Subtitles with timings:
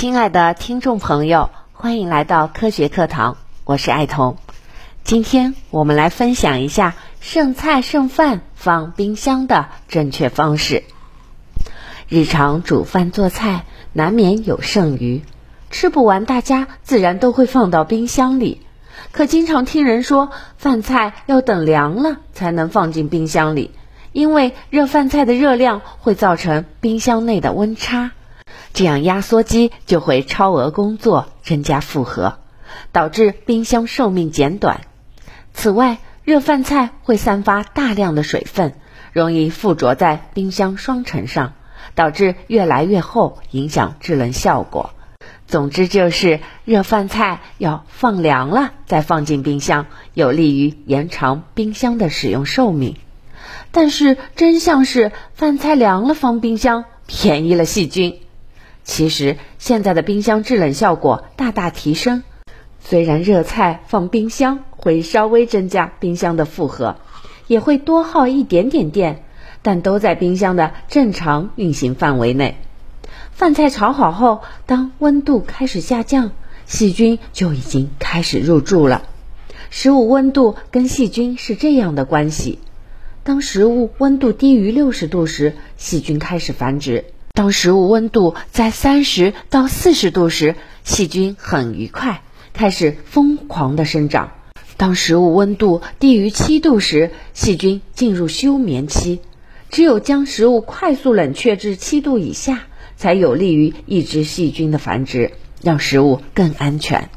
[0.00, 4.38] 亲爱的听众朋友，欢迎来到科学课堂，我是爱童。
[5.04, 10.84] 今天我们来分享一下剩菜剩饭放冰箱的正确方式。
[12.08, 15.20] 日常煮饭做菜，难免有剩余，
[15.70, 18.62] 吃不完，大家自然都会放到冰箱里。
[19.12, 23.72] 可经常听人说，饭菜要等凉了才能放进冰箱里，
[24.12, 28.12] 因为热饭菜的热量会造成冰箱内的温差，
[28.72, 32.38] 这样压缩机就会超额工作，增加负荷，
[32.92, 34.82] 导致冰箱寿命减短。
[35.52, 38.74] 此外，热饭菜会散发大量的水分，
[39.12, 41.54] 容易附着在冰箱双层上，
[41.94, 44.90] 导致越来越厚，影响制冷效果。
[45.46, 52.96] 总之就是热饭菜要放凉了再放进冰箱，有利于延长冰箱的使用寿命。
[53.72, 58.20] 但是真相是，饭菜凉了放冰箱便宜了细菌。
[58.90, 62.24] 其实现在的冰箱制冷效果大大提升，
[62.80, 66.96] 虽然热菜放冰箱会稍微增加冰箱的负荷，
[67.46, 69.22] 也会多耗一点点电，
[69.62, 72.56] 但都在冰箱的正常运行范围内。
[73.30, 76.32] 饭菜炒好后，当温度开始下降，
[76.66, 79.04] 细菌就已经开始入住了。
[79.70, 82.58] 食物温度跟细菌是这样的关系：
[83.22, 87.04] 当食物温度低于六十度时，细菌开始繁殖；
[87.40, 92.20] 当食物温度在三十到四十度时，细菌很愉快，
[92.52, 94.32] 开始疯狂的生长；
[94.76, 99.20] 当食物温度低于七度时，细菌进入休眠期。
[99.70, 102.64] 只有将食物快速冷却至七度以下。
[102.98, 107.08] 才有利于抑制细菌的繁殖，让食物更安全。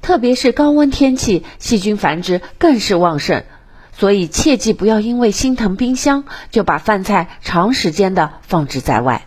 [0.00, 3.44] 特别是高温天气，细菌繁殖更是旺盛。
[3.96, 9.24] 所以切记不要因为心疼冰箱，就把饭菜长时间的放置在外。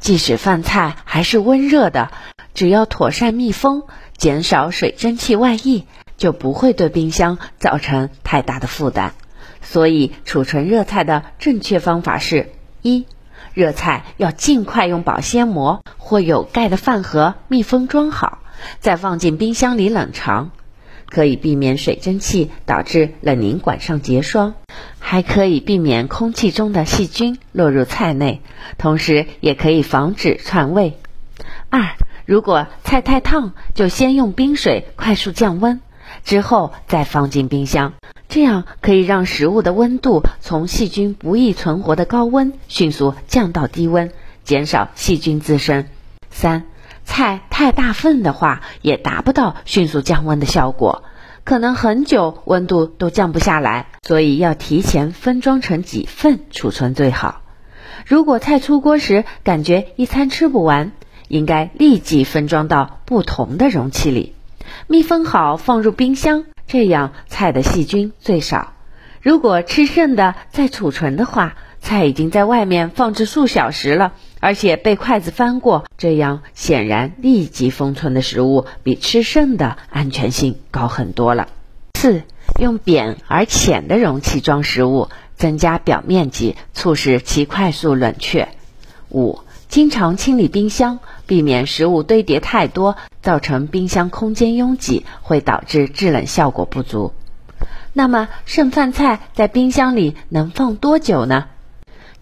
[0.00, 2.10] 即使饭菜还是温热的，
[2.54, 3.84] 只要妥善密封，
[4.16, 5.84] 减少水蒸气外溢，
[6.16, 9.12] 就不会对冰箱造成太大的负担。
[9.62, 12.50] 所以储存热菜的正确方法是：
[12.82, 13.06] 一。
[13.52, 18.38] 热菜要尽快用保鲜膜或有盖的饭盒密封装好，
[18.78, 20.50] 再放进冰箱里冷藏，
[21.10, 24.54] 可以避免水蒸气导致冷凝管上结霜，
[24.98, 28.40] 还可以避免空气中的细菌落入菜内，
[28.78, 30.96] 同时也可以防止串味。
[31.68, 35.80] 二，如果菜太烫，就先用冰水快速降温，
[36.24, 37.92] 之后再放进冰箱。
[38.28, 44.12] 这样可以让食物的温度从细菌不易存活的高温迅速降到低温，
[44.44, 45.86] 减少细菌滋生。
[46.30, 46.66] 三，
[47.04, 51.04] 菜太大份的话，也达不到迅速降温的效果，
[51.44, 53.86] 可能很久温度都降不下来。
[54.02, 57.42] 所以要提前分装成几份储存最好。
[58.06, 60.92] 如果菜出锅时感觉一餐吃不完，
[61.28, 64.34] 应该立即分装到不同的容器里，
[64.86, 66.44] 密封好放入冰箱。
[66.66, 68.74] 这样菜的细菌最少。
[69.20, 81.48] 如果吃剩的再储存的话，菜已经在外面放置数小时了，而且被筷子翻过，这样显然立即封存的食物比吃剩的安全性高很多了。
[81.98, 82.22] 四，
[82.60, 88.48] 用扁而浅的容器装食物，增加表面积，促使其快速冷却。
[89.10, 91.00] 五，经常清理冰箱。
[91.26, 97.12] 避免食物堆叠太多，造成冰箱空间拥挤，会导致制冷效果不足。
[97.92, 101.46] 那么剩饭菜在冰箱里能放多久呢？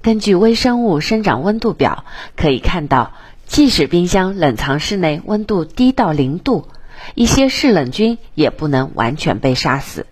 [0.02, 2.04] 根据微生物生长温度表
[2.36, 3.12] 可以看到，
[3.46, 6.68] 即使冰箱冷藏室内温度低到零度，
[7.14, 10.06] 一些嗜冷菌也不能完全被杀死。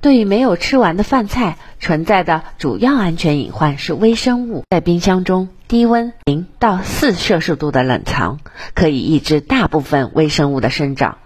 [0.00, 4.62] 对于没有吃完的饭菜，存在的主要安全隐患是微生物。
[4.70, 8.38] 在冰箱中，低温零到四摄氏度的冷藏
[8.74, 11.18] 可以抑制大部分微生物的生长，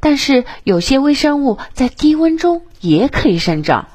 [0.00, 3.88] 但是有些微生物在低温中也可以生长，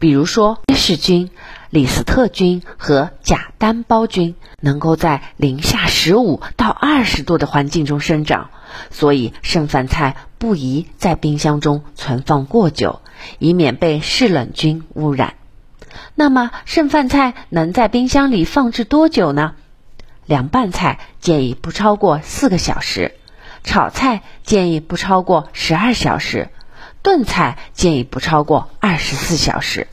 [0.00, 1.30] 比如说约氏菌、
[1.74, 8.50] 李斯特菌和假单胞菌，能够在零下十五到二十度的环境中生长。
[8.92, 13.00] 所以剩饭菜不宜在冰箱中存放过久，
[13.40, 15.34] 以免被嗜冷菌污染。
[16.14, 19.54] 那么剩饭菜能在冰箱里放置多久呢？
[20.26, 23.16] 凉拌菜建议不超过四个小时，
[23.64, 26.50] 炒菜建议不超过十二小时，
[27.02, 29.88] 炖菜建议不超过二十四小时。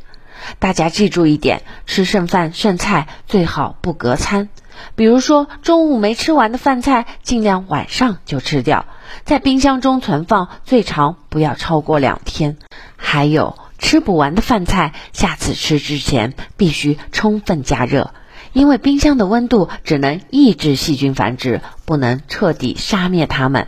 [0.59, 4.49] 大家记住一点：吃剩饭剩菜最好不隔餐。
[4.95, 8.85] 比如说，中午没吃完的饭菜，尽量晚上就吃掉，
[9.25, 12.57] 在冰箱中存放最长不要超过两天。
[12.95, 18.11] 还有，吃不完的饭菜，下次吃之前必须充分加热，
[18.53, 23.67] 因为冰箱的温度只能抑制细菌繁殖，不能彻底杀灭它们。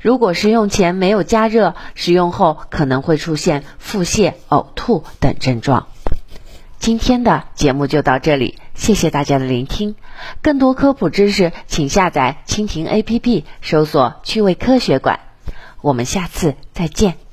[0.00, 5.88] 如果食用前没有加热，食用后可能会出现腹泻、呕吐等症状。
[6.88, 9.94] 今天的节目就到这里，谢谢大家的聆听。
[10.40, 15.20] 更多科普知识，请下载蜻蜓 APP，搜索“趣味科学馆”。
[15.82, 17.27] 我们下次再见。